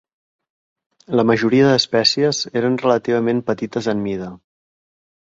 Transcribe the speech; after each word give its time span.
La 1.17 1.25
majoria 1.31 1.67
d'espècies 1.67 2.39
eren 2.61 2.77
relativament 2.83 3.43
petites 3.51 3.91
en 3.93 4.01
mida. 4.07 4.31